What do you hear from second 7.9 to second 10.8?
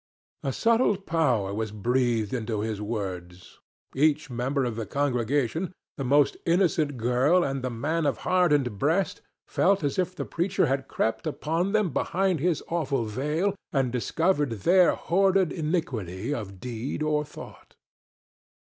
of hardened breast, felt as if the preacher